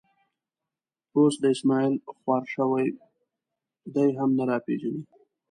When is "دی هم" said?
3.93-4.29